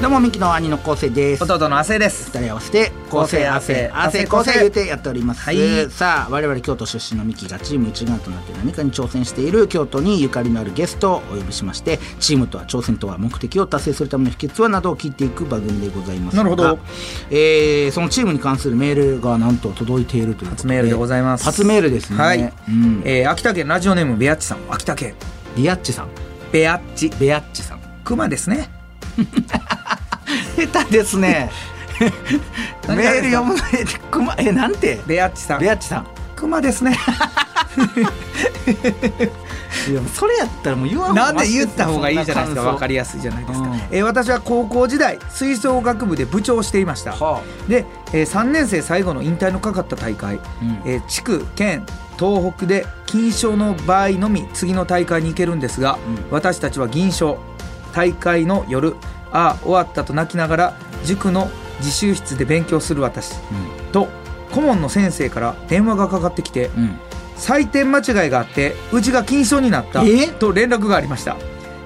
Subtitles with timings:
[0.00, 1.42] どうもミキの兄の昴生です。
[1.42, 2.30] 弟の亜生です。
[2.30, 3.90] 二人合わせて昴生亜生。
[3.92, 4.26] 亜生。
[4.26, 5.90] 昴生言うてやっております、はい。
[5.90, 16.78] さあ我々京都出身のミキがチーム一丸となって何かに挑戦している京都にゆかりのあるゲストをお呼びしましてチームとは挑戦とは目的を達成するための秘訣はなどを聞いていく番組でございますがなるほど。
[17.30, 21.44] えーそのチームに関するメールがなんと届いているという初メールでございます。
[21.44, 24.58] 初メールですね、はい、うん、えー秋田県ラジオネームベアッチさん。
[24.70, 25.16] 秋田県。
[25.56, 26.08] リアッチさん。
[26.52, 27.10] ベアッチ。
[27.18, 27.80] ベアッチさん。
[28.04, 28.77] 熊ですね
[30.72, 31.50] 下手ですね。
[32.88, 35.00] メール読むのえくまえなんて？
[35.06, 35.60] ベアッチさん。
[35.60, 36.06] ベアッチさん。
[36.36, 36.96] 熊ですね。
[39.88, 42.62] いやそれやったらもう言わんなんで言った方がいいじゃないですか。
[42.62, 43.76] 分かりやすいじゃないですか、うん。
[43.90, 47.12] えー私は高校時代吹奏楽部で部長をしていました。
[47.12, 50.42] はで、え3年生最後の引退のかかった大会、うん。
[50.84, 51.84] えー地区県
[52.18, 56.24] 東北で金賞の場合のみ次の大会に行けるんですが、うん。
[56.30, 57.38] 私たちは銀賞
[57.98, 58.94] 大会の夜
[59.32, 63.34] ああ終わったと泣きながら塾の自習室で勉強する私。
[63.90, 64.06] と
[64.52, 66.82] 顧問の先生から電話がかかってきてうん。
[66.84, 66.98] うん
[67.38, 70.26] 採点間違いがあってうちが金賞になったえ？
[70.26, 71.36] と連絡がありました。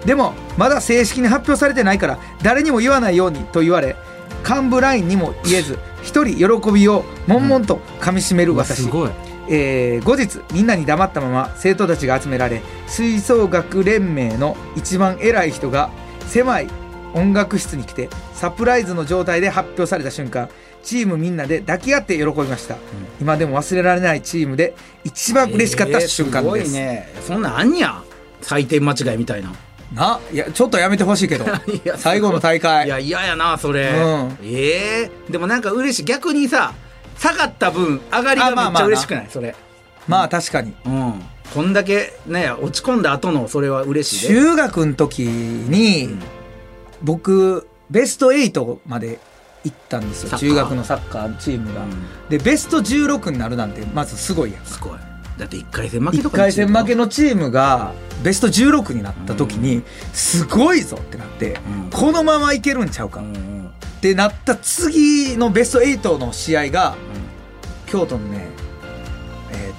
[0.07, 3.95] でもまだ正式に発表されてないから誰にも言わないようにと言われ
[4.49, 9.11] 幹部ラインにも言えず 一人喜びを悶々とかみしめる私、すごい。
[9.51, 15.91] えー後日みんなに黙ったまま生徒たちが集められ吹奏楽連盟の一番偉い人が
[16.33, 16.69] 狭い
[17.15, 20.49] 音楽室に来てサプライズの状態で発表された瞬間
[20.83, 22.77] チームみんなで抱き合って喜びました、
[23.21, 27.37] 今でも忘れられないチームで一番嬉しかった瞬間です,、えーすごいね。
[27.37, 28.03] そんなんあんにゃ
[28.41, 29.53] 採点間違いみたいな。
[29.95, 31.45] ないやちょっとやめてほしいけど。
[31.99, 32.87] 最後の大会。
[32.87, 34.39] いや嫌やなそれ、うん。
[34.43, 36.05] ええでもなんか嬉しい。
[36.05, 36.73] 逆にさ
[37.19, 39.27] 下がった分上がりがめっちゃ嬉しくない？
[39.31, 39.55] それ。
[40.09, 40.75] まあ確かに。
[40.87, 41.23] うん
[41.55, 46.23] こんだけね落ち込んだ後のそれは嬉しいで中学の時に、うん。
[47.03, 49.19] 僕ベスト8まで
[49.65, 50.39] 行ったんですよ。
[50.39, 52.29] 中学のサッカーチームが、うん。
[52.29, 54.53] でベスト16になるなんてまずすごい。
[54.53, 54.99] やんすごい。
[55.39, 57.93] だって1回戦負けと1か回戦負けのチームが
[58.23, 59.83] ベスト16になった時に
[60.13, 61.91] すごいぞってなって、うん。
[61.91, 63.21] このままいけるんちゃうか。
[63.21, 63.71] っうんうん。
[64.01, 66.97] てなった次のベスト8の試合が
[67.87, 68.52] 京都のねえー、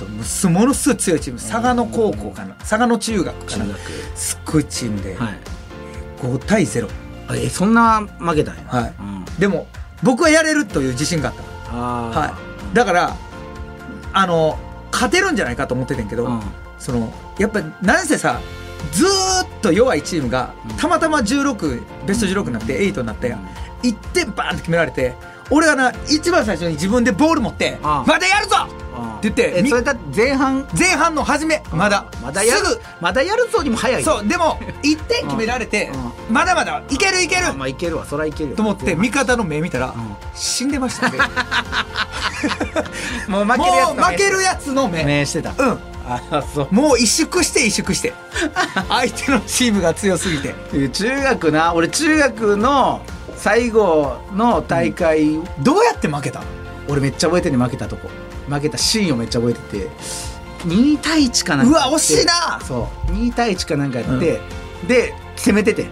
[0.06, 1.40] とものすごい強いチーム。
[1.40, 2.56] 佐賀野高校かな。
[2.56, 3.66] 佐賀野中学かな。
[3.66, 3.80] 中学。
[4.16, 5.16] すっごいチームで。
[5.16, 5.40] はい。
[6.22, 6.88] 5対0、
[7.28, 8.64] あえそんな負けたんや。
[8.68, 8.94] はい。
[9.00, 9.26] うん。
[9.40, 9.68] でも
[10.02, 11.74] 僕はやれるという自信があった
[12.20, 12.28] は
[12.74, 12.76] い。
[12.76, 13.16] だから
[14.14, 14.58] あの
[14.92, 16.42] 勝てるんじゃないかと思っててんけど、うん。
[16.80, 18.40] そのやっぱなんせさ
[18.92, 19.12] ずーっ
[19.62, 20.78] と弱いチームがうん。
[20.78, 23.36] たまたま16ベスト16になって8になって
[23.84, 25.14] 1点バーンって決められて
[25.50, 28.83] 俺がな一番最初に自分でボール持って「あまだやるぞ!」うん
[29.18, 30.68] って言ってそれだ前半？
[30.78, 32.06] 前半の初めまだ。
[32.22, 32.66] まだやる？
[32.66, 35.92] すまだやるぞにも早いぐそうでも 1点決められて
[36.30, 38.06] うまだまだいけるいけるあまあいけるわ。
[38.06, 38.56] そらいけるよ。
[38.56, 40.18] と思って味方の目見たらん。
[40.34, 41.18] 死んでましたね。
[43.28, 45.04] もう負もけるやつう負けるやつの目。
[45.04, 45.54] 目してた。
[45.58, 45.80] うん。
[46.06, 46.68] あそう。
[46.72, 48.14] もう萎縮して萎縮して。
[48.90, 50.54] 相手のチームが強すぎて。
[50.90, 53.02] 中学な俺中学の
[53.38, 56.42] 最後の大会、どうやって負けた？
[56.90, 58.10] 俺めっちゃ覚えてんね負けたとこ
[58.48, 59.90] 負けたシーンをめっちゃ覚えてて
[60.66, 62.60] 2対1かなんかうわ惜しいな！
[62.66, 63.12] そう。
[63.12, 64.40] 2対1かなんかやって、
[64.88, 65.88] で攻めてて。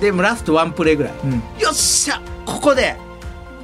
[0.00, 1.32] でもうラストワンプレーぐらい、うん。
[1.60, 2.96] よっしゃここで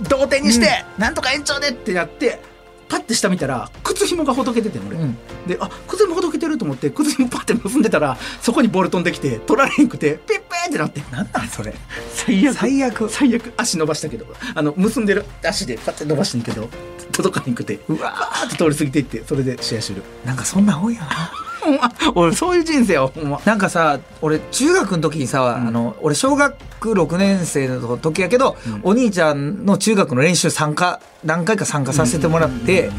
[0.03, 2.41] 同点にして、なんとか延長でってやって
[2.89, 5.17] パッて下見たら靴紐がほどけててん俺、うん。
[5.47, 11.01] であ靴紐ほどけてると思って靴紐パッて結んでたらそこにボール飛んできて取られへんくてピッペーってなって。
[11.15, 11.75] なんなんそれ？
[12.13, 12.55] 最悪。
[12.55, 13.09] 最悪。
[13.09, 13.53] 最悪。
[13.57, 14.27] 足伸ばしたけど。
[14.55, 15.25] あの結んでる。
[15.45, 16.69] 足でパッて伸ばしてんけど
[17.13, 17.81] 届かへんくて。
[17.89, 20.03] うわバーって通り過ぎていってそれで試合終了。
[20.25, 21.33] なんかそんなん多いよな。
[22.15, 23.41] 俺そういう人生はほんま。
[23.45, 25.69] なんかさ俺中学の時にさ、ん。
[25.69, 28.81] あの俺小学6年生の時やけど、うん。
[28.83, 32.91] お兄ちゃんの中学の練習参加何回か参加させてもらって、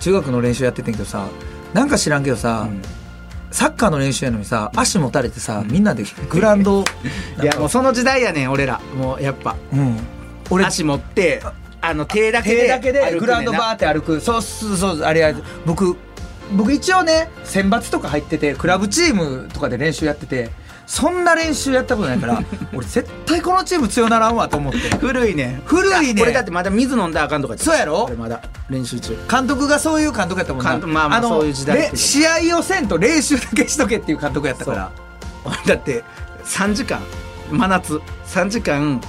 [0.00, 1.26] 中学の練習やっててんけどさ
[1.72, 2.82] なんか知らんけどさ、うん
[3.50, 6.84] サッカーの練習やのにさ足持たれてさ、みんなでグラウンド
[7.42, 8.80] いやもうその時代やねん俺ら。
[8.96, 9.56] もうやっぱ。
[9.72, 9.98] うん、
[10.50, 11.42] 俺足持って
[11.80, 14.20] あの手だけで手だけでグラウンドバーって歩く。
[14.20, 15.96] そうそうそうあれあれ僕
[16.52, 20.50] 僕一応ね選抜とか入っててクラブチームとかで練習やってて
[20.86, 22.42] そんな練習やったことないから
[22.72, 24.78] 俺絶対このチーム強ならんわと思って。
[24.98, 25.60] 古いね。
[25.64, 26.20] 古いね。
[26.20, 28.08] これだってまだ水飲んだらあかんとかそうやろ？
[28.16, 28.40] まだ
[28.70, 29.16] 練習中。
[29.28, 30.76] 監督がそういう監督やったもんな。
[30.86, 34.90] まあまあのそういう時代試合をせんと練習だけしとけっていう監督やったから。
[35.44, 36.04] 俺 だって
[36.44, 37.00] 3時間
[37.50, 38.00] 真夏。
[38.28, 39.00] 3時間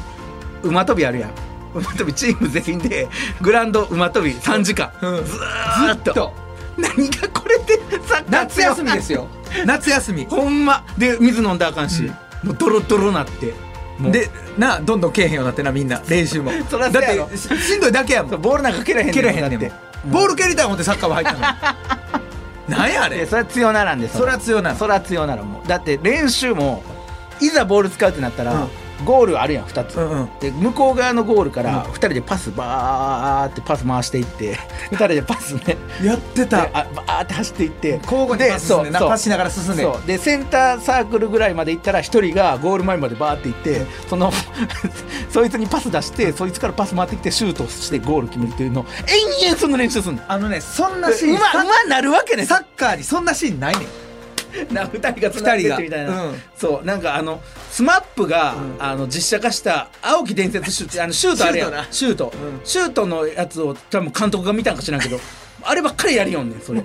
[0.64, 1.32] 馬跳びあるやん。
[1.76, 3.08] 馬跳びチーム全員で
[3.42, 5.26] グラウンド馬跳び3時間、うん。
[5.26, 6.34] ずーっと。
[6.78, 7.80] 何がこれで
[8.30, 9.28] 夏休みですよ
[9.66, 10.26] 夏休み。
[10.26, 10.84] ほんま。
[10.98, 12.04] で水飲んだらあかんし、
[12.44, 13.54] もうドロドロなって。
[14.12, 16.52] でなどんどんけえへんようになってなみんな練習も。
[16.70, 17.26] そらだそうやろ。
[17.26, 18.42] ってししんどいだけやもん。
[18.42, 19.60] ボールなんか蹴らへんねん蹴れへんねんもん。
[19.60, 19.72] だって
[20.06, 21.40] ボール蹴りたい思ってサッカー部入ったの。
[22.78, 24.38] なんやあやそれは強ならんでそれは。
[24.38, 26.84] 強なのそれは強ならもうだって練習も
[27.40, 28.70] いざボール使うってなったら、うん
[29.06, 30.30] ゴールあるやん2つ、うんうん。
[30.40, 31.92] で向こう側のゴールからうん。
[31.92, 34.58] 2人でパスバーってパス回していって
[34.92, 35.78] 2人でパスね。
[36.04, 38.00] やってでたあバーって走っていって。
[38.04, 39.00] 交互にパス進んでな。
[39.00, 39.84] そうパスしながら進んで。
[39.84, 40.08] そう。
[40.08, 44.32] でセンターサークルぐらいまで行ったら1人がゴール前までバーって行ってその
[45.32, 48.86] そいつにパス出してそいつからパス回ってきてシュートしてゴール決めるっていうのを
[49.42, 53.88] 延々その練習すんのあのねそんなシーンううまなるわけねサッカーにそんなシーンないねん
[54.72, 56.24] な2人がつながってってみたいな、二人が。
[56.24, 56.42] うん。
[56.56, 57.42] そうなんかあの
[57.72, 58.76] SMAPが、うん。
[58.80, 61.88] あの実写化した蒼き伝説シュートあのシュートあれやん。
[61.92, 62.62] シュートうん。
[62.64, 65.20] シュートのやつを多分監督が見たんか知らんけど
[65.64, 66.82] あればっかりやりよんねんそれ。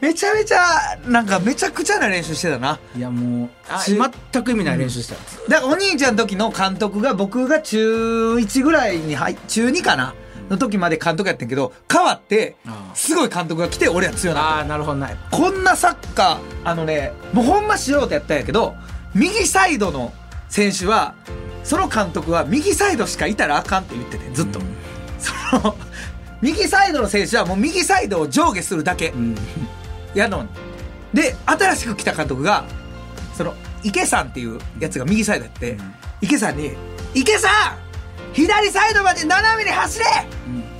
[0.00, 2.78] めちゃめちゃなんかめちゃくちゃな練習してたな。
[2.96, 3.48] いやもう
[4.32, 5.14] 全く意味ない練習した、
[5.48, 10.14] だからお兄ちゃんの時の監督が僕が中1ぐらいに入中2かな
[10.48, 12.56] の時まで監督やってんけど変わって
[12.94, 14.58] すごい監督が来て俺は強なった。
[14.58, 15.10] あーなるほどな。
[15.30, 18.74] こんなサッカーあのねもうほんま素人やったんやけど
[19.14, 20.12] 右サイドの
[20.48, 21.14] 選手は
[21.64, 24.60] その監督は右サイドしかいたらあかんって言っててずっと、
[25.18, 25.76] その
[26.40, 29.08] 右サイドの選手はもう右サイドを上下するだけ。
[29.08, 29.34] うん。
[30.14, 30.48] やのに
[31.12, 32.64] で新しく来た監督が
[33.34, 35.94] その池さんっていうやつが右サイドやって、うん。
[36.20, 36.72] 池さんに
[37.14, 37.85] 「池さん
[38.36, 40.04] 左サイドまで斜めに走れ!」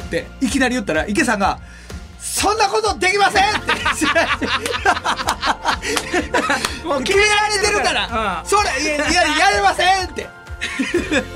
[0.07, 1.59] っていきなり言ったら池さんが
[2.21, 3.67] 「そんなことできません!」って。
[6.87, 10.29] もう決められてるから「それいやいややれません!」って。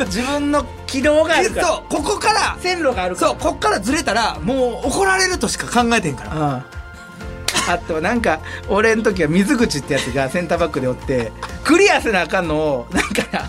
[0.06, 1.66] 自分の軌道があるから。
[1.66, 1.92] そう。
[1.94, 3.30] ここから線路があるから。
[3.30, 3.38] そう。
[3.38, 6.36] こっからずれたらもう怒られるとしか考えてんから。
[6.36, 6.64] うん
[7.72, 11.32] あとなんか俺の時は水口ってやつがセンターバックでおって
[11.64, 13.48] クリアせなあかんのをなんか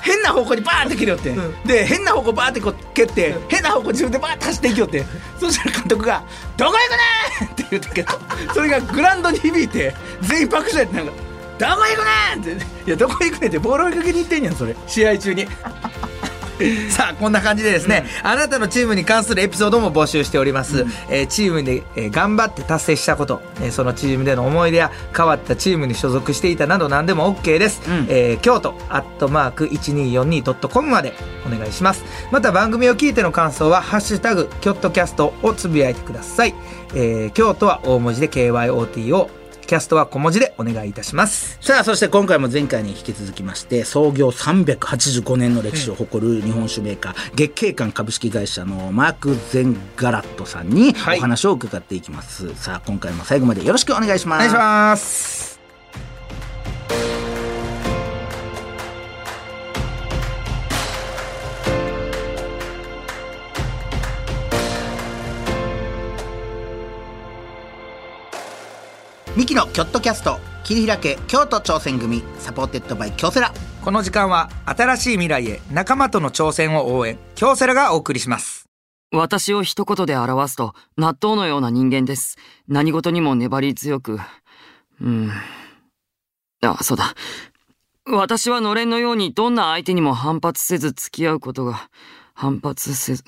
[0.00, 5.04] 変な方向にバーンって蹴りよって、うんで変な方向バーンってこう蹴って、変な方向自分でバーンって走っていきよって
[5.38, 6.22] そしたら監督が
[6.56, 8.12] 「どこ行くねん!」って言ったけど
[8.54, 11.12] それがグラウンドに響いて全員爆笑やってなんか
[11.58, 15.46] 「どこ行くねん!」って「いやどこ行くねん!」ってボール追いかけに行ってんやんそれ試合中に
[16.90, 28.06] さあこんな感じでですね、あなたのチームに関するエピソードも募集しております、えーチームで、えー頑張って達成したこと、えーそのチームでの思い出や変わったチームに所属していたなど何でも OK です、うん。
[28.08, 31.14] えー京都アットマーク 1242.com まで
[31.46, 32.04] お願いします。
[32.30, 36.54] また番組を聞いての感想は「ハッシュタグキョットキャスト」をつぶやいてください、
[36.94, 39.28] えー京都は大文字で KYOTO
[39.68, 41.58] キャストは小文字でお願いいたします。
[41.60, 51.18] さあそして今回も前回に引き続きまして創業385年の歴史を誇る日本酒メーカー、月桂館株式会社のマーク・ゼンガラットさんにはい。
[51.18, 54.38] お話を伺っていきます、さあ今回も最後までよろしくお願いします。
[54.38, 55.60] お願いします
[69.38, 73.52] ミキのキョットキャスト切り開け京都挑戦組 supported by 京セラ
[73.84, 78.68] この時間は新しい未来へ仲間との挑戦を応援京セラがお送りします
[79.12, 82.36] 私を一言で表すと、納豆のような人間です。
[82.66, 84.18] 何事にも粘り強く。
[85.00, 85.30] うん。
[86.60, 87.14] あ、そうだ。
[88.06, 91.88] 私はのれんのようにどんな相手にも反発せず付き合うことが、
[92.34, 93.24] 反発せず。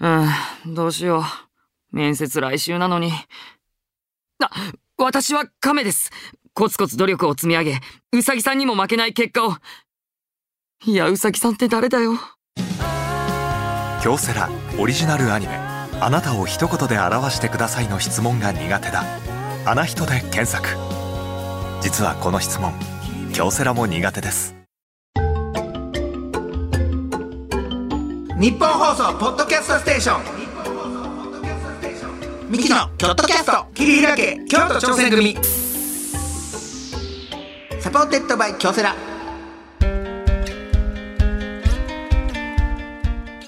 [0.00, 0.08] う
[0.70, 1.22] ん、どうしよう。
[1.94, 3.12] 面接来週なのに。
[4.42, 4.50] あ、
[5.04, 6.10] 私は亀です。
[6.54, 7.80] コツコツ努力を積み上げ、
[8.12, 9.54] うさぎさんにも負けない結果を。
[10.84, 12.18] いや、うさぎさんって誰だよ。
[14.02, 15.52] 京セラオリジナルアニメ
[16.00, 19.04] 「あなたを一言で表してください」の質問が苦手だ
[19.66, 20.68] 「あな人」で検索
[21.82, 22.72] 実はこの質問
[23.34, 24.56] 京セラも苦手です
[28.40, 30.99] ニッポン放送ポッドキャストステーション
[32.50, 33.66] ミキのキョットキャスト。
[33.74, 34.40] 切り開け。
[34.48, 35.36] 京都挑戦組。
[37.78, 38.92] supported by 京セラ。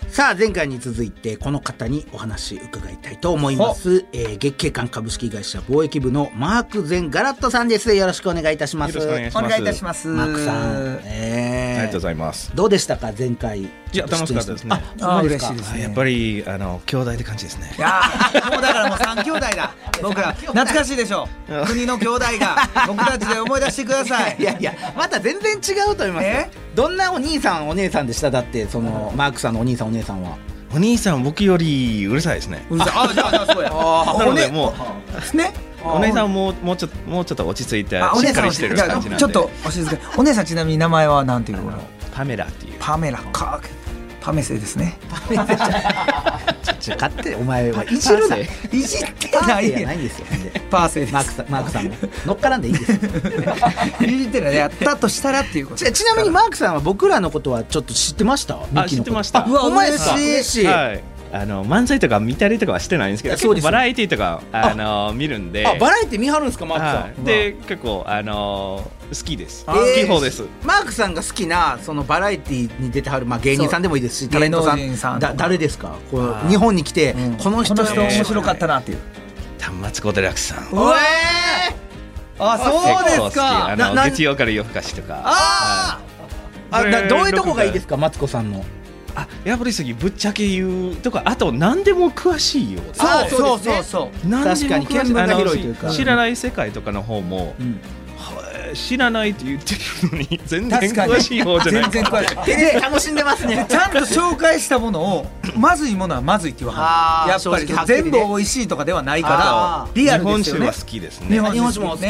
[0.08, 7.92] ささあ前回に続いてこの方にお話伺いたいと思います、えー、月桂冠株式会社貿易部のマーク・ゼン・ガラットさんです。
[7.96, 8.96] よろしくお願いいたします。
[8.96, 9.50] よろしくお願いします。
[9.50, 10.06] 願いいたします。
[10.06, 12.14] マークさん、ありがとうござい。
[12.14, 12.50] ます。
[12.54, 13.62] どうでしたか前回。
[13.62, 14.82] いいや楽しかったですね。
[15.00, 15.82] あ嬉しいですね。
[15.82, 17.74] やっぱりあの兄弟って感じですね。
[17.76, 17.80] い。
[17.80, 19.74] やーもうだからもう三兄弟だ。
[20.02, 21.28] 僕ら懐かしいでしょ
[21.66, 24.36] 国の兄弟が僕たちで思い出してください。
[24.40, 26.26] いやいやまた全然違うと思います
[26.74, 28.30] どんなお兄さんお姉さんでした？
[28.30, 30.36] だってそのマークさんのお兄さんお姉さんは。
[30.74, 32.64] お兄さん僕よりうるさいですね。
[32.70, 32.92] うるさい。
[33.10, 33.70] あじゃあじゃあそうや。
[34.18, 34.72] なのでも
[35.34, 35.52] ね。
[35.58, 39.16] うお姉さんはもうもうちょっともうちょっと落ち着いてしっかりしてる感じなんで。
[39.16, 40.00] あちょっとお静かに。
[40.16, 41.72] お姉さんちなみに名前はなんていうの？
[42.14, 42.74] パメラっていう。
[42.78, 43.60] パメラか。
[44.20, 44.98] パメセですね。
[46.80, 48.48] ちょ勝手お前はいじるない。
[48.70, 49.72] じってない。
[49.72, 50.26] ーやないんですよ。
[50.70, 51.12] パーセです。
[51.12, 51.94] マークさんマークさんも。
[52.24, 52.98] 乗っからんでいいですよ。
[54.06, 54.54] いじってない。
[54.54, 55.84] やったとしたらっていうこと。
[55.84, 58.58] ちちなみにマークさんは僕らのことはちょっと知ってました？
[58.88, 59.40] 知ってました。
[59.40, 60.32] あうわお前嬉しい。
[60.34, 61.02] 嬉しい、はい。
[61.32, 63.64] あの漫才とか見たりとかはしてないんですけど、あそうです。
[63.64, 65.66] よ結構バラエティとかあの見るんで。
[65.66, 69.64] あバラエティ見張るんですかマークさん、はい、で結構あの好きです。
[69.64, 70.44] 好えーき方です。
[70.62, 74.74] マークさんが好きなそのバラエティに出てはる、まあ、芸人さんでもいいですしタレントさ
[75.16, 75.20] ん。
[75.20, 75.96] だ誰ですか？
[76.10, 76.48] こうあー。
[76.48, 77.36] 日本に来て、うん。
[77.36, 78.98] この人面白かったなっていう。
[79.58, 80.68] 端末コデラックスさん。
[80.76, 80.96] おえ
[82.38, 83.38] あそうです結構好き。
[83.38, 85.22] あななの月曜から夜更かしとか。
[85.24, 86.76] あー。
[86.76, 87.96] あそれなどういうとこがいいですか？
[87.96, 88.64] マツコさんの
[89.14, 92.94] あやっぱり次ぶっちゃけ言うとかあと何でも詳しいようで。
[92.94, 94.28] すあそうそうそうそう。
[94.28, 95.90] 何でも確かに見聞が広いというか。
[95.90, 97.66] 知らない世界とかの方も、うん。
[97.72, 98.01] は
[98.74, 99.80] 知らないって言ってる
[100.12, 101.82] のに全然詳しい方じゃない。
[101.90, 102.36] 全然詳しい。
[102.44, 103.66] 手で楽しんでますね。
[103.68, 105.26] ちゃんと紹介したものを
[105.56, 110.66] まずいものはまずいって言わあーはるやっぱり全部美味しいとかではないあからリア日本ルですよね。
[110.72, 112.02] 酒は好きです日ね本日本酒も好き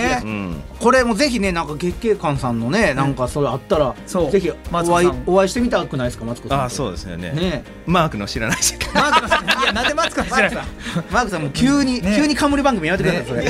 [0.83, 3.95] これもぜひねなんか月経館さんのねなんかそれあったら、
[4.31, 4.51] ぜひ
[5.27, 7.33] お会いしてみたくないですかマツコさんとあそうですよね。
[7.33, 7.65] ね。
[7.87, 8.93] マークの知らない世界。
[8.95, 10.67] マークのさんいやなんでマツコの知らない
[11.11, 12.15] マークさんもう急に、ね。
[12.17, 13.49] 急に冠番組やめてください、それ。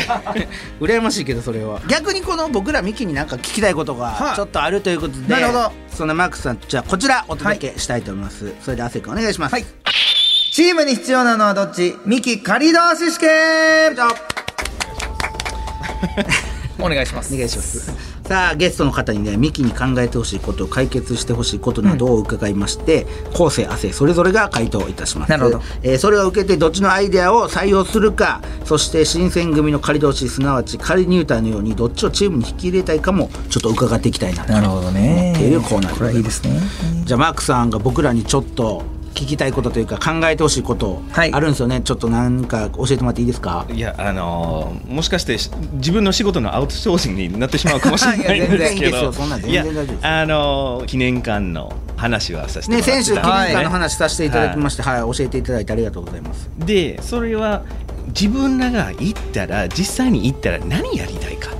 [0.80, 1.80] 羨ましいけどそれは。
[1.88, 4.36] 逆にこの僕らミキになんか聞きたいことがはい。
[4.36, 5.72] ちょっとあるということで、なるほど。
[5.88, 9.52] そんなマークさんじゃあこちらお届けしたいと思います、それで亜生君お願いします。
[9.52, 9.64] はい。
[10.52, 11.96] チームに必要なのはどっち？
[12.04, 13.92] ミキ仮同士試験
[16.78, 17.34] お願いします。
[17.34, 25.30] お願いしますさあゲストの方にねミキに考えてほしいこと解決してほしいことなどを伺いまして、後世亜生それぞれが回答いたします。
[25.30, 25.60] なるほど。
[25.82, 34.52] えーそれを受けてどっちのアイデアを採用するかそして新選組の仮同士すなわち仮入隊のようにどっちをチームに引き入れたいかもちょっと伺っていきたいなと。
[34.52, 35.32] なるほどね。
[35.32, 36.60] 思っているコーナーでこれはいいですね。
[37.04, 38.82] じゃあマークさんが僕らにちょっと
[39.14, 41.32] 聞きたいことというか考えてほしいことはい。
[41.32, 43.66] あるんですよね、ちょっとなんか教えてもらっていいですか？
[43.72, 49.12] いやあのーもしかしてし自分の仕事のアウトソーシングになってしまうかもしれないんです いや全然いいですけどよ。
[49.12, 52.96] そんなん全いや然大丈夫ですあのー記念館の話はさせてもらってた。
[52.96, 55.00] ね先週記念はい館の話させていただきまして、はい。
[55.00, 56.48] 教えていただいてありがとうございます。
[56.58, 57.62] でそれは
[58.08, 61.50] 自分らが行ったら実際に行ったら何やりたいか。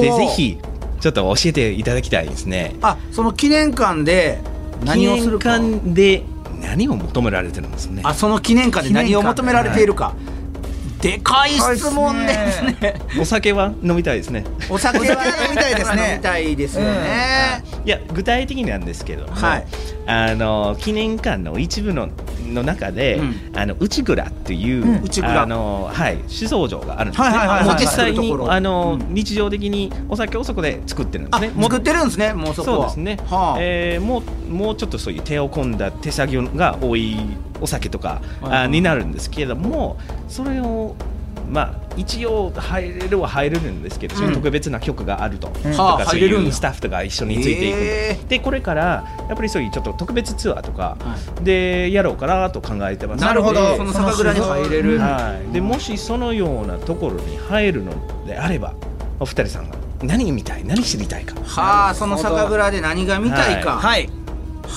[0.00, 0.58] でぜひ
[1.00, 2.74] ちょっと教えていただきたいですね。
[2.82, 4.40] あその記念館で
[4.84, 5.56] 何をするか。
[5.58, 6.22] 記念館で
[6.60, 8.02] 何を求められてるんですね。
[8.04, 10.14] あその記念館で何を求められているか、
[11.00, 13.00] でかい質問ですね。
[13.20, 14.44] お酒は飲みたいですね。
[14.70, 16.10] お酒は飲みたいですね。
[16.12, 19.66] 飲みたいですよね、いや具体的なんですけども、はい。
[20.06, 22.08] あの記念館の一部の
[22.48, 23.52] の中で、うん。
[23.54, 25.04] あの内蔵っていう、うん。
[25.04, 25.42] 内蔵。
[25.42, 27.28] あのはい酒造場があるんですね。
[27.28, 27.66] はいはいはいはい。
[27.66, 29.14] もう実際にあの、うん。
[29.14, 31.52] 日常的にお酒をそこで作ってるんですあね。
[31.62, 32.76] 作ってるんですねもうそこは。
[32.76, 33.56] そうですね、はあ。
[33.60, 37.16] えーもうもうちょっとそういう手を込んだ手作業が多い
[37.60, 38.62] お酒とか、はいはい。
[38.64, 39.96] あになるんですけれども
[40.28, 40.96] それを
[41.48, 53.24] まあ一応入れるは入れるんですけど、そういう特別な曲があると、とはあかそういうスタッフとか一緒についていく、へでこれからやっぱりそういうちょっと特別ツアーとかはでやろうかなと考えてます。
[53.24, 53.76] なるほど。
[53.76, 54.98] その酒蔵に入れる。
[54.98, 57.92] はい、でもしそのようなところに入るの
[58.26, 58.74] であれば
[59.20, 61.34] お二人さんが何見たい何知りたいか。
[61.42, 63.72] はあその酒蔵で何が見たいか。
[63.72, 64.10] ははい。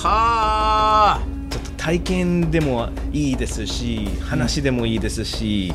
[0.04, 1.20] あ。
[1.50, 5.74] ちょっと体験でもいいですし話でもいいですし、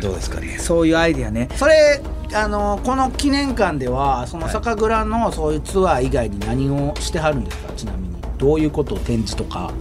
[0.00, 0.58] どうですかね？
[0.58, 1.48] そういうアイディアね。
[1.54, 2.00] それ
[2.34, 7.72] あのこの記念館ではその酒蔵のそういうツアー以外に何をしてはるんですか？
[7.74, 8.16] ちなみに。
[8.38, 9.72] どういうことを展示とか。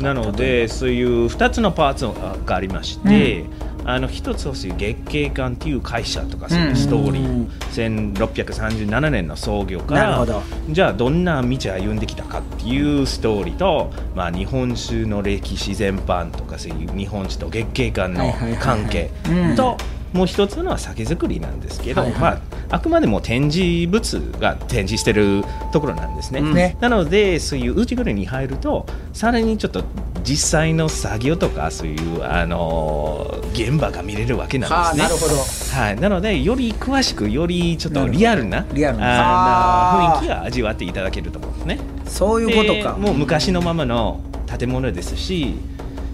[0.00, 2.06] なのでそういう2つのパーツ
[2.46, 3.44] がありまして、
[3.84, 10.42] あの一つはそういう月経館っていう会社とかそういうストーリー、うん1637年の創業からなるほど。
[10.70, 19.56] じゃあどんな道歩んできたかっていうストーリーと、まあ、日本酒の歴史全般とかそういう日本酒と月経館の関係うん。
[19.56, 19.76] と
[20.12, 22.20] もう一つのは酒造りなんですけど、はいはい。
[22.20, 22.40] まあ、
[22.70, 25.42] あくまでも展示物が展示してる
[25.72, 26.40] ところなんですね。
[26.40, 26.76] ね。
[26.80, 29.84] なのでそういう内蔵に入るとさらにちょっと
[30.24, 35.18] 実際の作業とかそういうあの現場が見れるわけなんですね。
[35.18, 35.80] ほど。
[35.80, 40.18] はい、なのでより詳しくよりちょっとリアルなリアルな。
[40.18, 41.78] 雰囲気が味わっていただけると思うんですね。
[42.06, 42.94] そういうことか。
[42.94, 44.20] でもう昔のままの
[44.58, 45.54] 建物ですし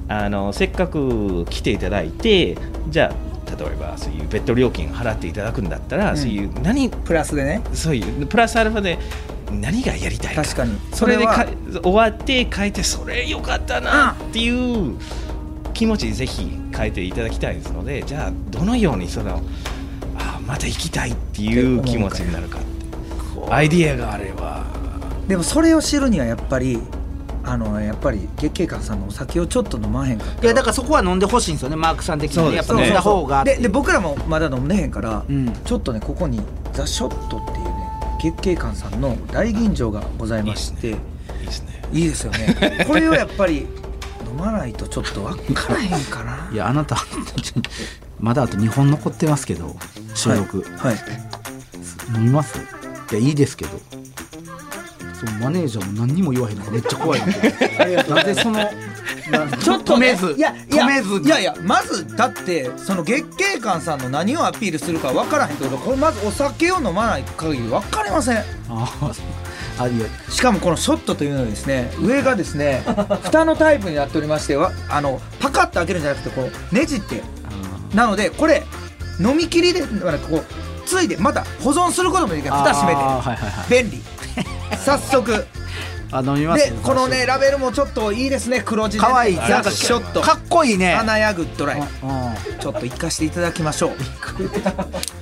[0.09, 2.57] あのせっかく来ていただいて
[2.88, 3.27] じゃあ
[3.58, 6.16] 例えばそういうベッド料金払っていただくんだったら、うん。
[6.16, 7.62] そういう何プラスでね。
[7.72, 8.98] そういうプラスアルファで
[9.50, 10.42] 何がやりたいか。
[10.42, 10.78] 確かに。
[10.92, 11.46] それでか
[11.82, 14.96] 終わって書いてそれよかったなっていう
[15.74, 19.42] 気持ちぜひ書いていただきたいですのでじゃあどのようにその
[20.16, 22.58] あまた行きたいっていう気持ちになるか
[23.50, 24.66] アイディアがあれば。
[25.28, 26.80] でもそれを知るにはやっぱり
[27.50, 32.57] あのやっぱり月経館さんのお酒をちょっと飲まへんかいやだからそこは飲んでほしいんですよねマークさん的にね。
[32.57, 35.52] やっぱ飲んだ方がでで僕らもまだ飲んでへんから、うん。
[35.64, 36.40] ちょっとねここに
[36.75, 37.73] 「ザ・ショット」っていうね
[38.21, 40.88] 月経館さんの大吟醸がございまして。
[40.90, 41.83] いいですね。
[41.93, 42.85] いいですよね。
[42.87, 43.67] これをやっぱり
[44.31, 46.49] 飲まないとちょっと分からへんかな。
[46.52, 46.97] いやあなた
[48.21, 49.75] まだあと2本残ってますけど
[50.14, 50.97] 収録、はい。
[52.14, 52.59] 飲みます？
[53.11, 53.71] いやいいですけど
[55.20, 57.20] そうマネージャーも何にも言わへんのがめっちゃ怖い。
[57.20, 57.32] んで
[58.08, 58.70] なぜそのな
[59.58, 68.38] ちょっとね止めずいやいや止めずいやいやまずだってその月経館さんの何をアピールするか分からへんけどこれまずお酒を飲まない限り分かりません。
[68.68, 69.22] あー。
[69.80, 72.82] あいやしかもこのショットというのはですね上がですね
[73.22, 77.22] 蓋のタイプになっておりましてわあのパカッと開けるんじゃなくてこうねじって。
[77.94, 78.64] なのでこれ
[79.20, 80.44] 飲み切りではなくこう
[80.87, 82.50] ついでまた保存することもできる。
[82.50, 82.96] 蓋閉めて。
[82.96, 83.82] はいはいはい。
[83.82, 84.02] 便利
[84.76, 85.46] 早速。
[86.10, 88.62] あ飲みますでこのねラベルもちょっといいですね。
[88.64, 89.08] 黒字でね。
[89.08, 89.32] かわい。
[89.32, 90.94] いザなんかショットかっこいいね。
[90.94, 91.87] 花やグッドライうん
[92.58, 93.92] ちょっと行かしていただきましょ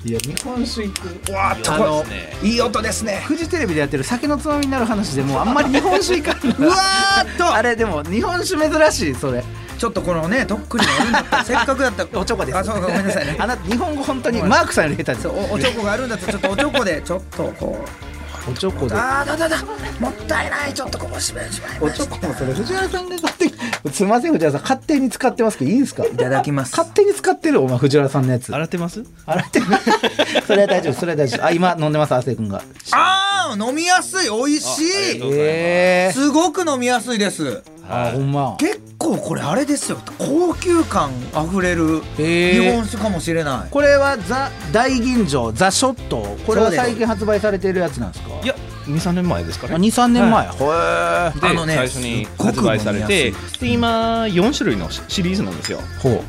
[0.05, 1.31] いや日本酒行く。
[1.31, 1.79] うわーっといい。
[1.79, 3.21] こいい音ですね。
[3.27, 7.53] フジテレビでやってる酒のつまみになる話でもうあんまり 日本酒いかんうわーっと。
[7.53, 9.43] あれでも日本酒珍しいそれ。
[9.79, 12.21] ちょっとこのねとっくりがあるんだったら せっかくだったら。
[12.21, 12.59] おちょこです。
[12.59, 13.37] あそうかごめんなさいね。
[13.41, 18.06] あなた日本語本当にマークさんより下手ですおおちょこがあるんだったらちょっとおちょこでちょっとこう
[18.49, 18.95] おちょこで。
[18.95, 19.57] あーだだだ。
[19.99, 20.75] もったいない。
[20.75, 23.53] ちょっとこぼしましまいおましちょこもそれ藤原さんが勝手に
[23.93, 24.63] すみません藤原さん。
[24.63, 26.05] 勝手に使ってますけどいいですか？
[26.05, 28.55] いただきます勝手に使ってるお前藤原さんのやつ。
[28.55, 29.03] 洗ってます？
[29.27, 29.67] 洗ってる
[30.47, 31.45] それは大丈夫それは大丈夫。
[31.47, 32.63] あ今飲んでます亜生君が。
[32.93, 34.29] あー飲みやすい。
[34.31, 37.63] 美味しあありがとういええすごく飲みやすいです。
[37.89, 38.57] あほんま。
[38.59, 39.99] 結構これあれですよ。
[40.19, 43.71] 高級感あふれる日本酒かもしれない。
[43.71, 46.37] これはザ大吟醸ザショット。
[46.47, 48.31] これは最近発売されているやつなんですか？
[48.43, 48.55] いや
[48.87, 49.75] 23年前ですかね。
[49.75, 55.81] 23年前、はへえで、あのね最初に発売されて今4種類のシリーズなんですよ。
[56.01, 56.23] ほ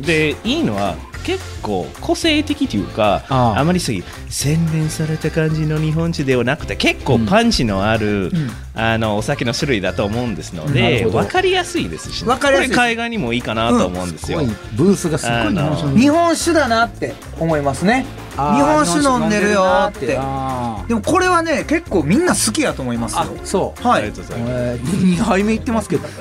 [0.00, 3.58] でいいのは結構個性的というかああ。
[3.58, 8.32] あまりそういう洗練された感じの日本酒ではなくて結構パンチのある、
[8.74, 11.18] あのお酒の種類だと思うんですのでほど。
[11.18, 15.98] 分かりやすいですし、わかりやすいこれ海外にもいいかなと思うんですよ、すごいブースがすごい日本酒の。
[15.98, 18.06] 日本酒だなって思いますね。
[18.36, 20.16] 日本酒飲んでるよーって。
[20.18, 23.26] あでもこれはね結構みんな好きやと思いますよ。
[23.44, 23.86] そう。
[23.86, 24.02] はい。
[24.02, 26.08] ありがとうございまえー、2杯目いってますけど。
[26.08, 26.14] す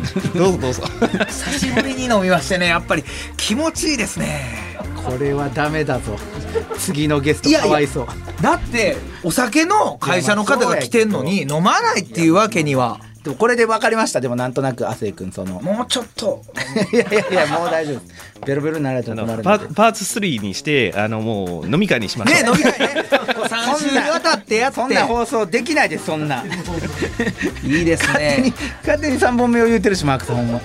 [0.34, 0.82] どうぞどうぞ。
[1.28, 3.04] 久しぶりに飲みましてねやっぱり
[3.36, 4.76] 気持ちいいですね。
[5.04, 6.18] これはダメだぞ。
[6.78, 8.06] 次のゲストかわいそう。
[8.42, 14.22] だってお酒の会社の方が来てんのに飲まないっていうわけにはでもこれで分かりました。
[14.22, 16.42] でもなんとなく亜生君そのもうちょっと。
[16.94, 18.14] いやいやいやもう大丈夫です。
[18.46, 22.42] ベロベロになられてあも困るパパーツ3にしてあのもう飲み会にしましょう。
[22.42, 23.04] ね飲み会ね。
[23.12, 24.76] 3週にわたってやって。
[24.76, 26.42] そんな放送できないですそんな。
[27.62, 30.60] いいです勝手にね勝手に3本目を言ってるしマークさんほんま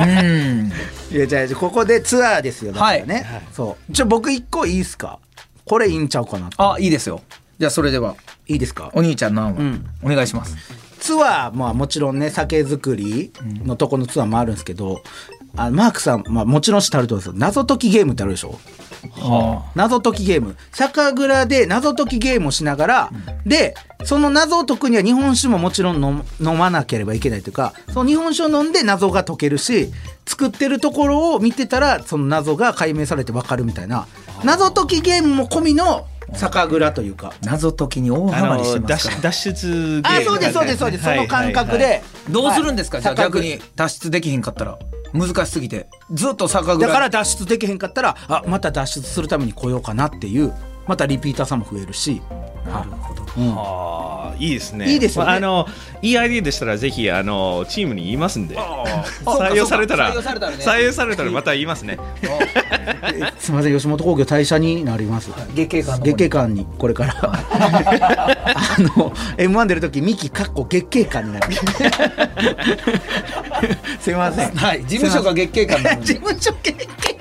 [0.00, 0.72] うん。
[1.12, 3.92] いやじゃあここでツアーですよだからね、そう。
[3.92, 5.20] じゃあ僕一個いいっすか？
[5.64, 7.20] これいいんちゃうかなあいいですよ。
[7.60, 8.16] じゃあそれでは。
[8.48, 8.90] いいですか？
[8.92, 9.86] お兄ちゃんの案はうん。
[10.02, 10.56] お願いします
[11.06, 13.32] ツアーまあもちろんね酒造り
[13.64, 15.02] のとこのツアーもあるんですけど、
[15.56, 18.58] あマークさん、まあ、もちろん知ってあると思うんですけど謎解きゲームってあるでしょ？
[19.12, 20.56] は謎解きゲーム。
[20.72, 23.10] 酒蔵で謎解きゲームをしながら、
[23.44, 29.92] でその謎を解くには日本酒ももちろん飲飲まなければいけないというかその日本酒を飲んで謎が解けるし
[30.26, 34.08] 作ってるところを見てたらその謎が解明されて分かるみたいな。
[34.44, 37.32] 謎解きゲームも込みの酒蔵というか。
[37.44, 39.20] 謎解きに大あハマりしてのますから。
[39.20, 44.78] 脱脱出ゲームあそうですそうですそうです、その感覚で、どうするんですか、はいじゃあ逆に脱出できひんかったら。
[45.12, 45.88] 難しすぎて。
[46.12, 46.78] ずっと酒蔵。
[46.78, 50.52] だから脱出できへんかったらあまた脱出するために来ようかなっていう。
[50.86, 52.22] またリピーターさんも増えるし。
[52.64, 53.54] なるほど、うん。
[53.56, 54.92] ああいいですね。
[54.92, 55.26] いいですよね。
[55.26, 55.66] まああの
[56.00, 58.56] いいアイディアでしたらぜひあのチームに言いますんで。
[58.56, 60.12] 採用されたら。
[60.12, 60.64] 採用されたらね。
[60.64, 61.98] 採用されたらまた言いますね
[63.46, 65.30] すみません吉本興業退社になります。
[65.54, 67.14] 月経館月経館にこれから。
[67.22, 71.64] あの M1 出る時ミキかっこ月経館になるす。
[74.10, 74.50] みません。
[74.50, 74.84] はい。
[74.84, 77.15] 事務所が月経館 事で務所月経館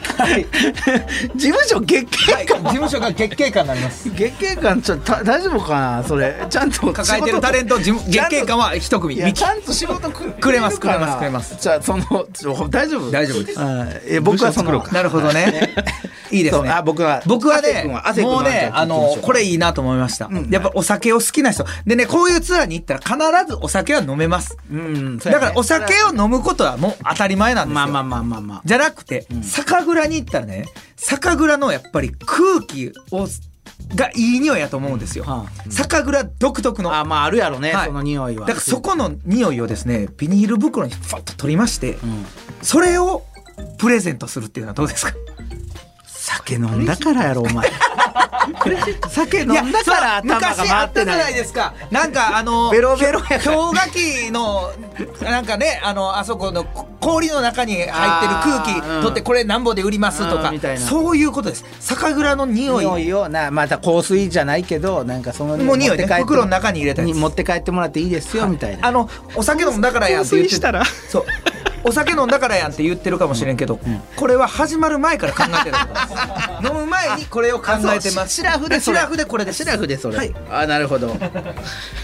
[1.35, 4.09] 事務所月経はい事務所が月経館になります。
[4.09, 6.35] 月経館ちょっとた大丈夫かなそれ。
[6.49, 9.33] ちゃんと抱えてるタレント事務ちゃんと月経館は一組。
[9.33, 11.57] ちゃんと仕事くくれますくれますくれます。
[11.59, 12.05] じゃあその
[12.69, 13.11] 大丈夫？
[13.11, 13.59] 大丈夫です。
[13.59, 14.01] はい。
[14.07, 15.73] え僕はそのなるほどね
[16.31, 16.69] いいですね。
[16.69, 20.49] あ僕は僕はねもうねああのこれいいなと思いました、ん。
[20.49, 21.65] やっぱお酒を好きな人。
[21.85, 24.57] でねこういうツアーに行ったら必ずお酒は飲めます。
[24.71, 33.27] うんだからお酒を飲むことはもう当たり前なんですよ、まあまあまあまあまあじゃなくて、酒蔵に行ったらね酒蔵のやっぱり空気を
[33.95, 36.95] がいい匂いやと思うんですよ、は酒蔵独特の。
[36.95, 37.87] あまああるやろね、はい。
[37.87, 38.47] その匂いは。
[38.47, 42.25] だからそこの匂いをですねビニール袋にファッと取りまして、うん。
[42.61, 43.23] それを
[43.77, 45.13] プレゼントするっていうのはどうですか？
[46.45, 47.71] 酒飲んだからやろお前。
[49.09, 54.71] 酒飲んだからいやそう頭が昔あっ回ったてじゃないですかなんかあのベロベロ氷河期の
[55.23, 56.63] なんかねあのあそこの
[56.99, 61.65] 氷の中に入ってる空気取ってこれなんぼで売りますとかうんそういうことです。
[61.79, 62.85] 酒蔵の匂い。
[62.85, 66.05] 匂いをなまた香水じゃないけどなんかそのもう匂いね。
[66.05, 67.11] 袋の中に入れたやつ。
[67.11, 68.87] に持って帰ってもらっていいですよみたいな。
[68.87, 70.59] あのお酒飲んだからやんって言って。
[70.59, 70.83] たら？
[71.09, 71.25] そう
[71.87, 73.79] お酒飲んだからやんって言ってるかもしれんけど、
[74.15, 75.77] これは始まる前から考えてる
[76.67, 78.33] 飲む前にこれを考えてます。
[78.33, 79.63] シラフでシラフでこれです。
[79.63, 80.33] シラフでそれ、はい。
[80.49, 81.15] あなるほど。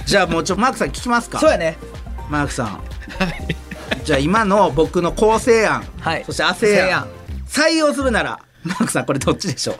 [0.05, 1.39] じゃあもうちょマークさん聞きますか？
[1.39, 1.77] そうやね。
[2.29, 2.81] マークさん。
[4.03, 6.23] じゃあ今の僕の構成案、はい。
[6.25, 7.07] そして亜生案。
[7.49, 9.75] 採用するならマークさんこれどっちでしょう？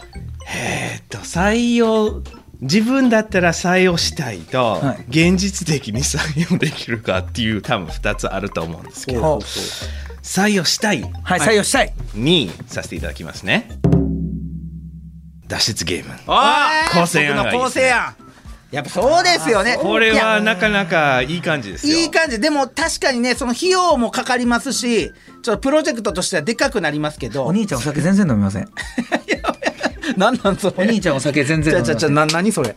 [0.53, 2.21] えっと採用
[2.61, 5.05] 自分だったら採用したいと、はい。
[5.09, 9.39] 現実的に採用できるかっていう多分2つあると思うんですけど
[10.21, 11.01] 採用したい。
[11.23, 11.93] はい採用したい。
[12.13, 13.79] にさせていただきますね。
[15.47, 16.13] 脱出ゲーム。
[16.27, 17.51] あ構成案がいいですね。
[17.51, 18.15] 僕の構成案。
[18.71, 19.77] やっぱそうですよね。
[19.81, 21.97] これいやはなかなかいい感じですよ。
[21.97, 22.39] いい感じ。
[22.39, 27.45] でも確かにねその費用もかかりますしちょっとプロジェクトとしてはでかくなりますけど。
[27.45, 28.69] お兄ちゃんお酒全然飲みません。
[29.43, 29.50] な
[30.31, 30.75] んなんそれ？
[30.77, 31.97] お兄ちゃんお酒全然飲みません。
[31.97, 32.75] ちゃちゃちゃな何それ？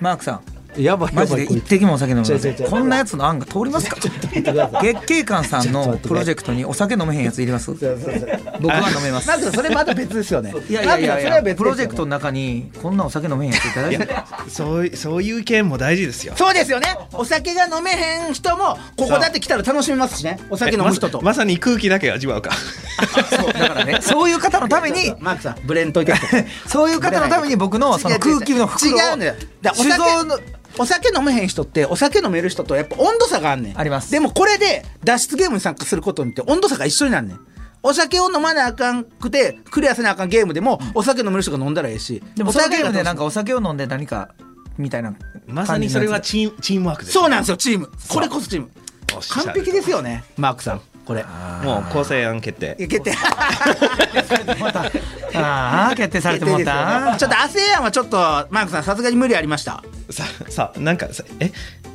[0.00, 0.40] マークさん
[0.78, 2.68] やばいやマジで一滴もお酒飲みませ違う違う違う。
[2.68, 3.96] んこんなやつの案が通りますか？
[4.00, 7.70] 月経館さんのプロジェクトにお酒飲めへんやついります？
[7.72, 9.28] 僕は飲めます。
[9.28, 10.54] なんかそれまた別ですよね。
[10.68, 11.54] いやいやいやいやなんかそれは別ですよね。
[11.56, 13.98] プロジェクトの中にこんなお酒飲めへんやついただい。
[13.98, 14.08] て
[14.48, 16.34] そういそういう意見も大事ですよ。
[16.36, 16.88] そうですよね。
[17.12, 20.38] お酒が飲めへん人もここだって来たら楽しめますしね。
[20.50, 21.22] お酒飲む人と。
[21.22, 22.50] まさに空気だけ味わうか。
[22.52, 23.98] そうだからね。
[24.02, 26.14] そういう方のためにマークさんブレんといて
[26.66, 29.34] そういう方のために僕のその空気の袋を違うんだよ
[29.74, 29.88] 酒
[30.78, 33.78] お酒飲めへん人ってお酒飲める人とやっぱ温度差があんねん。
[33.78, 34.10] あります。
[34.10, 37.40] でもこれで脱出ゲームに参加することによって温度差が一緒になんねん。
[37.82, 44.34] お酒を飲まなあかんくてクリアせなあかんゲームでもお酒飲める人が飲んだらええしでもそのお酒がゲームでなんかお酒を飲んで何か
[44.76, 45.14] みたいな
[45.46, 47.88] まさにそれはチームチームワークですそうなんですよチーム。
[48.08, 48.70] これこそチーム。
[49.30, 50.24] 完璧ですよね。
[50.36, 51.24] マークさんこれ。
[51.62, 52.76] もう構成案決定。
[52.78, 53.12] いけて
[55.34, 57.16] ああ決定されてもらった。
[57.16, 58.16] ちょっとアセアンはちょっと
[58.50, 59.82] マークさんさすがに無理ありました。
[60.10, 61.52] ささなんかさえ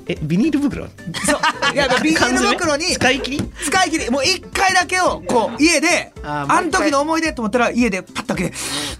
[0.08, 0.88] えビニール袋？
[0.88, 0.92] そ
[1.38, 1.74] う。
[1.74, 3.52] いや ビニール袋に使い切り？
[3.64, 4.10] 使い切り。
[4.10, 6.58] もう一回だけをこう家であーもう一回。
[6.58, 8.56] あん時の思い出と思ったら家でパッと開けて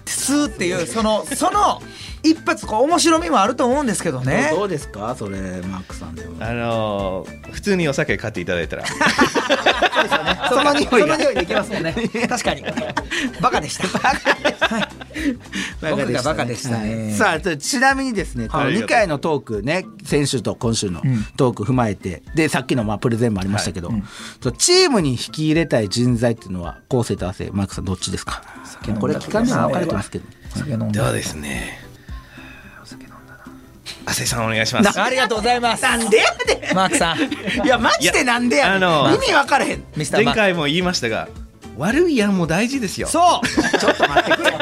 [0.06, 1.82] スーっていうそのその
[2.24, 4.50] 一発こう面白みもあると思うんですけどね。
[4.54, 5.14] どうですか？
[5.18, 6.36] それマークさんでも。
[6.44, 8.84] あのー普通にお酒買っていただいたら。
[10.48, 11.94] その匂いその匂いでいけますもんね。
[12.28, 12.64] 確かに。
[13.40, 13.84] バカでした。
[15.90, 17.04] 僕がバカでしたね。
[17.04, 17.12] はい。
[17.12, 21.02] さあちちなみにですねこのはい2回のトークね先週と今週の
[21.36, 23.90] トーク踏まえてでさっきのまあプレゼンもありましたけど、
[24.42, 28.42] そうチームに引き入れたい人材っていうのは構成と亜生マークさんどっちですか？
[28.98, 30.24] これ期間では分かれてますけど。
[30.90, 31.78] ではですね
[34.04, 35.00] 亜生さんお願いします。
[35.00, 35.82] ありがとうございます。
[35.82, 37.18] なんでやねマークさん。
[37.18, 39.84] んいやマジでなんでやねあの意味分からへん。
[39.96, 41.28] 前回も言いましたが
[41.78, 43.06] 悪い案も大事ですよ。
[43.06, 43.78] そう。
[43.78, 44.52] ちょっと待ってくれ。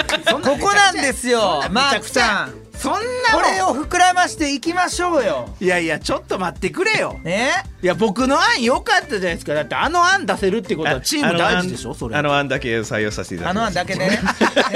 [0.41, 2.99] ここなんですよマークさんそんな
[3.35, 5.51] これもを膨らましていきましょうよ。
[5.61, 7.21] んいやいやちょっと待ってくれよ。
[7.23, 7.51] ね？
[7.83, 9.55] いや僕の案良かったじゃないですか。
[9.55, 12.17] だってあの案出せるってことはチーム大事でしょそれ。
[12.17, 13.79] あの案だけ採用させていただあのきます。
[13.81, 14.21] 案だけね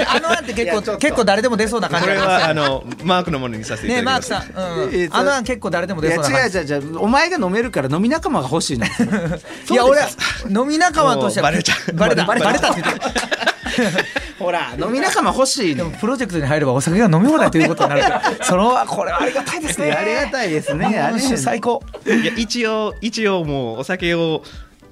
[0.07, 4.31] あの案って結構結構誰でも出そうな感じこれはあのマークのものにさせていねただきます。
[4.31, 4.93] マークさん、うん。
[4.93, 6.57] えーそあの案結構誰でも出いやそうな感じ。
[6.57, 6.99] 違う違う違う。
[6.99, 8.85] お前が飲めるから飲み仲間が欲しいの。
[9.71, 10.07] いや俺は
[10.49, 11.93] 飲み仲間としてはバレちゃう。
[11.93, 12.25] バレた。
[12.25, 12.45] バレた。
[12.45, 12.99] バレたって言って。
[12.99, 13.54] る
[14.39, 15.75] ほら飲み仲間欲しいね。
[15.75, 19.91] でもプロジェクトに入ればお酒が飲み放題ということになるから そのこれはありがたいですね。
[19.91, 20.87] ありがたいですね。
[20.87, 21.81] 日本酒最高。
[22.05, 24.41] いや一応一応もうお酒を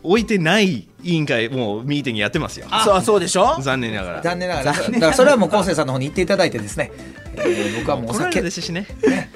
[0.03, 2.67] 置いてない委員会もうミーティングやってますよ。
[2.83, 3.57] そうそうでしょ？
[3.61, 4.21] 残念ながら。
[4.21, 4.73] 残念ながら。
[4.73, 7.22] だからそれはもう昴生さんの方に行っていただいてですね、えー
[7.79, 8.39] 僕はもうお酒。
[8.39, 8.87] るですしね。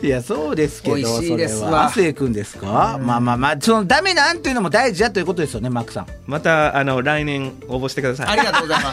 [0.01, 1.59] いやそうですけど美味しいですわ。
[1.59, 1.85] それは。
[1.85, 2.99] 亜生君ですか？
[3.01, 6.07] まあまあまあそのダメなんていうのも大事だということですよねマックさん。
[6.25, 8.27] またあの来年応募してください。
[8.27, 8.91] ありがとうございま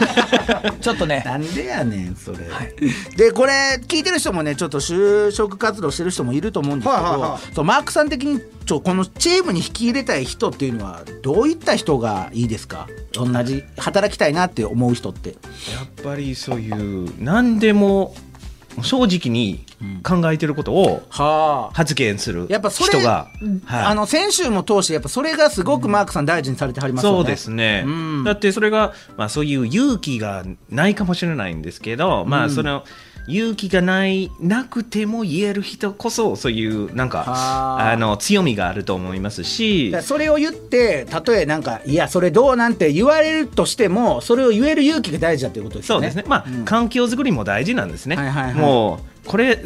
[0.73, 0.79] す。
[0.81, 1.21] ちょっとね。
[1.25, 2.37] なんでやねんそれ、
[3.15, 12.87] でこれ聞いてる人もねちょっと就職活動してる人もいると思うんですけど、はいはマークさん的にちょこのチームに引き入れたい人っていうのはどういった人がいいですか？
[13.13, 15.29] 同じ働きたいなって思う人って。
[15.29, 18.15] やっぱりそういう何でも
[18.81, 19.65] 正直に
[20.03, 21.73] 考えてることをはあ。
[21.73, 23.29] 発言するやっぱそれ人が、
[23.65, 23.85] はい。
[23.85, 27.17] あの先週も通してやっぱそれがすごくマークさん大事にされてはりますよね。
[27.17, 28.23] そうですね、うん。
[28.23, 32.83] だってそれが、まあ、そういう勇気がないかもしれないんですけど、まあその
[33.27, 37.25] 勇気がないなくても言える人こそそういうなんかは
[37.87, 37.91] あ。
[37.91, 39.95] あの強みがあると思いますし。
[40.01, 46.07] それを言ってたとえなんかいやそれどうなんて言われるとしてもそれを言える勇気が大事だということですよね。
[46.07, 46.29] そうですね。
[46.29, 48.53] まあ、環境づくりも大事なんですね、はいはいはい。
[48.55, 49.59] もうこれ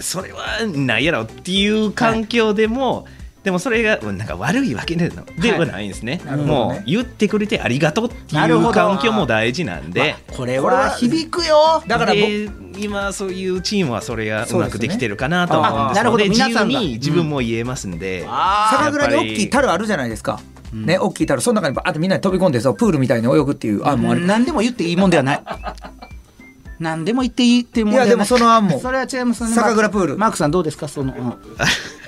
[0.00, 3.06] それはないやろっていう環境でも、
[3.42, 11.82] でもそれがなんか悪いわけではではないんですね,、なるほどもねう言ってくれてありがとうっていう環境も大事なんで、これは響くよ。
[11.86, 16.24] だから今そういうチームはそれがうまくできてるかなと思うんですあなるほど。
[16.24, 16.80] で皆さんが。
[16.80, 20.40] 自由に自分も言えますんで、あ酒蔵に大きい樽あるじゃないですか、
[20.72, 25.42] ね大きい樽その中にバーってみんなで飛び込んでそうプールみたいに泳ぐっていう案もある、何でも言っていいもんではない。
[26.78, 28.08] 何でも言っていいっていうもんではない。
[28.08, 28.80] いやでもその案も。
[28.80, 29.50] それは違いますね。
[29.50, 30.18] 酒蔵プール。
[30.18, 30.88] マークさんどうですか？
[30.88, 31.34] その、うん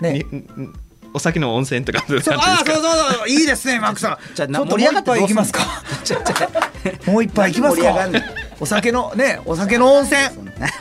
[0.00, 0.24] ね。
[1.12, 1.98] お酒の温泉とか？
[1.98, 2.84] ああそうそう
[3.14, 4.34] そういいですねマックさん。
[4.34, 5.60] じゃあなちょっともう盛り上がって一杯いきますか？
[7.06, 8.10] もう一杯いきますか？
[8.60, 10.20] お酒のねお酒の温泉。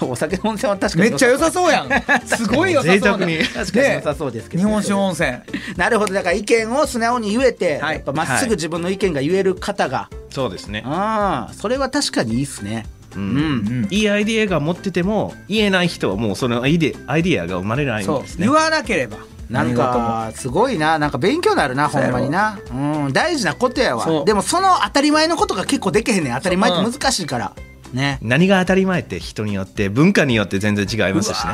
[0.01, 1.71] お酒の温泉は確かにめっちゃ良さそう。
[1.71, 1.89] やん。
[2.27, 2.99] すごい良さそうな。
[2.99, 3.37] 贅沢に。
[3.39, 4.63] 確かに良さそうですけど。
[4.63, 5.29] 日本酒温泉。
[5.77, 6.13] なるほど。
[6.13, 7.95] だから意見を素直に言えて、はい。
[7.95, 10.83] やっぱまっすぐ自分の意見が言える方が、そうですね。
[10.85, 13.81] ああそれは確かにいいっすねううん。
[13.83, 18.45] ん、いいアイディアが持ってても言えない人はもうそのアイデアアイディアが生まれないんですね。
[18.45, 19.17] 言わなければ。
[19.49, 20.99] なんかすごいな。
[20.99, 24.19] なんか勉強になるなほんまにな、うん、大事なことやそう。
[24.19, 27.53] わでもその当たり前のことが結構できへんねん当たり前って難しいから、
[27.93, 28.19] ね。
[28.21, 31.53] 何が当たり前って人によって文化によって全然違いますしね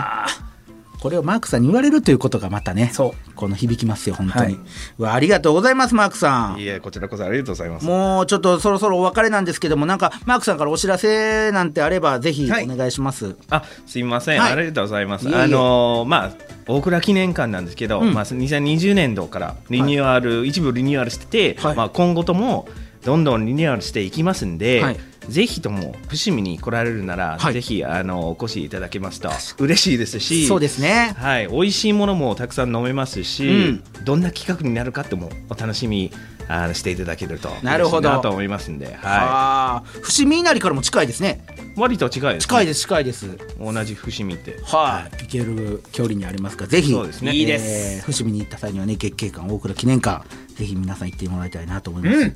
[1.01, 3.33] これをマークさんに言われるということがまたねそう。
[3.35, 4.59] この響きますよ本当に、
[4.99, 5.13] はい。
[5.13, 6.59] ありがとうございますマークさん。
[6.59, 7.85] いえこちらこそありがとうございます。
[7.85, 12.65] もうちょっとそろそろお別れなんですけどもなんかマークさんからお知らせなんてあればぜひはい。
[12.65, 14.53] お願いします、あすみません、はい。
[14.53, 15.25] ありがとうございます。
[15.25, 15.41] いえいえ。
[15.43, 16.31] あのーまあ
[16.67, 18.13] 大倉記念館なんですけど、うん。
[18.13, 21.75] まあ、2020年度からリニューアル、一部リニューアルしてて、はい。
[21.75, 22.67] まあ、今後とも
[23.03, 24.97] どんどんリニューアルしていきますんで、はい
[25.29, 27.53] ぜひとも伏見に来られるなら、はい。
[27.53, 31.15] ぜひあのお越しいただけますと嬉しいですしそうですね。
[31.17, 36.11] はい、美味しいものもたくさん飲めますし、どんな企画になるかってもお楽しみ
[36.47, 38.19] あのしていただけるとなるほど。
[38.21, 41.45] と思いますんで、はああ伏見稲荷からも近いですね。
[41.75, 43.37] い、割と近いです、ね、近いです近いです。
[43.59, 44.59] 同じ伏見って。
[44.63, 47.33] はい、行ける距離にありますからぜひそうですね。
[47.33, 52.35] いいです、伏見に行った際にはね月経館大倉記念館ぜひ皆さん行ってもらいたいなと思います、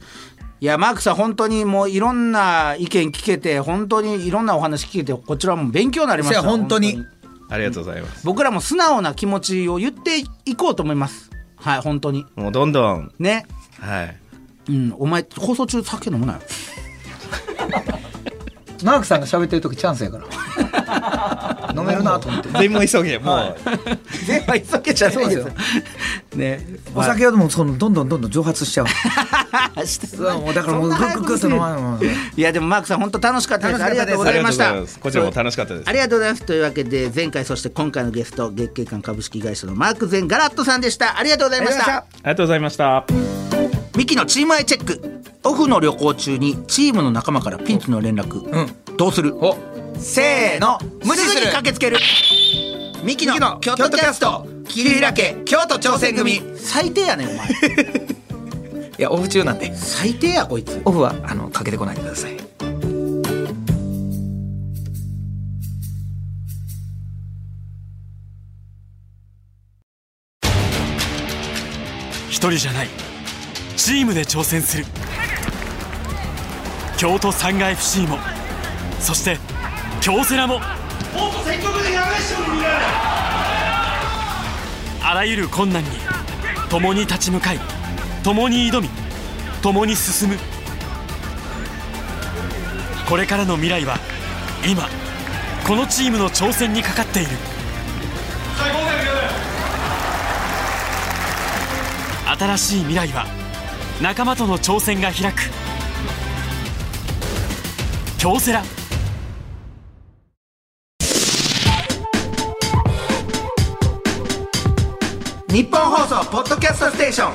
[0.61, 6.41] いやマークさん本当にもういろんな意見聞けて本当にいろんなお話聞けてこちらも勉強になりました。
[6.41, 7.05] 本当に。
[7.51, 11.31] ありがとうございます、僕らも素直な気持ちを言っていこうと思います。
[11.55, 12.25] はい本当に。
[12.35, 13.11] もうどんどん。
[13.19, 13.45] ね。
[13.79, 14.15] はい。
[14.69, 16.39] うんお前放送中酒飲むなよ。
[18.83, 20.25] マークさんが喋ってる時チャンスやから。
[20.25, 20.29] 飲
[21.89, 22.49] めるなと思って。
[22.49, 23.55] でも急げもう、
[24.25, 25.41] 全部急げじゃないです。
[25.41, 25.47] そ
[26.35, 26.65] うね。
[26.95, 28.85] お酒はでもそのどんどんどんどん蒸発しちゃう。
[30.53, 33.83] だからもうグッグッグッと飲いいやでもマークさん本当楽しかったです。
[33.83, 34.15] ありが楽しかったです。
[34.15, 34.65] とうございました。
[34.65, 34.99] ありがとうございます。
[34.99, 35.89] こちらも楽しかったです。
[35.89, 36.43] ありがとうございます。
[36.43, 41.17] というわけで前回そして今回のゲスト月経館株式会社のマークゼンガラットさんでした。
[41.17, 41.97] ありがとうございました。
[41.97, 43.05] ありがとうございました。
[43.95, 49.55] ミキのチームアイチェックオフの旅行中にチームの仲間からピンチの連絡、うんどうするお
[49.99, 50.79] せーの。
[51.05, 51.97] 無視すぐに駆けつける
[53.03, 54.47] ミキの京都キャスト。
[54.67, 56.41] 桐平家京都挑戦組。
[56.57, 57.47] 最低やねんお前。
[58.97, 59.75] いやオフ中なんで。
[59.75, 60.81] 最低やこいつ。
[60.85, 62.37] オフはあのかけてこないでください。
[72.29, 72.87] 一人じゃない。
[73.75, 74.85] チームで挑戦する。
[76.97, 78.17] 京都サンガ FC も。
[78.99, 79.37] そして
[80.01, 80.61] 京セラも。
[85.01, 85.89] あらゆる困難に
[86.69, 87.59] 共に立ち向かい
[88.23, 88.89] 共に挑み
[89.61, 90.37] 共に進む。
[93.07, 93.97] これからの未来は
[94.65, 94.87] 今
[95.67, 97.29] このチームの挑戦にかかっている。
[102.39, 103.25] 新しい未来は
[104.01, 105.41] 仲間との挑戦が開く。
[108.17, 108.63] 京セラ。
[115.51, 117.33] ニッポン放送ポッドキャストステーション。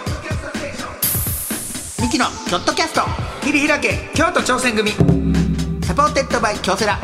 [2.00, 3.00] ミキのキョットキャスト。
[3.44, 4.92] 切り開け京都挑戦組。
[5.84, 6.96] supported by 京セラ。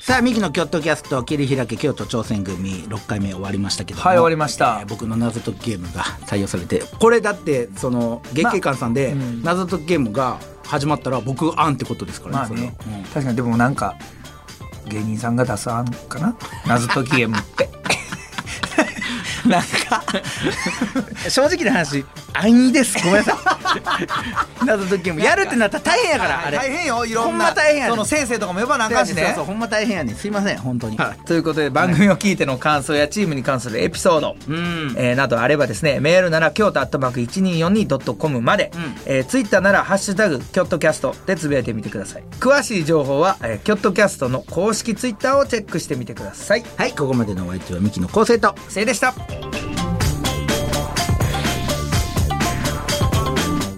[0.00, 2.84] さあミキのキョットキャスト切り開け京都挑戦組。
[2.84, 4.04] 6回目終わりましたけども。
[4.06, 4.78] はい終わりました。
[4.80, 6.82] えー僕の謎解きゲームが採用されて。
[6.98, 9.42] これだってその月桂冠さんでうん。
[9.42, 13.96] 謎解きゲームが始まったら僕案ってことですからね,それは、まあね、確かにでもなんか
[14.88, 16.34] 芸人さんが出す案かな？
[16.66, 17.68] 謎解きゲームって
[19.48, 20.02] なんか。
[21.28, 22.98] 正直な話安易です。
[22.98, 23.36] ごめんなさい。
[24.64, 26.56] 謎解きゲームやるってなったら大変やからあれ。
[26.58, 29.24] 大変よいろほんんなま大変やねその先生とかも呼ばなあかんしね。
[29.26, 30.16] そうそうほんま大変やねん。
[30.16, 34.94] すいません本当に、ということで番組を聞いての感想やチームに関するエピソード、うん。
[34.96, 38.94] えーなどあればですねメールなら京都アットマーク 1242.com まで、うん。
[39.06, 42.24] えーツイッターなら「ハッシュタグキョットキャスト」でつぶやいてみてください。
[42.40, 46.64] 詳しい情報は、えーキョットキャストの公式ツイッターをチェックしてみてください。
[46.76, 46.92] はい。
[46.92, 49.14] ここまでのお相手はミキの昴生とせいでした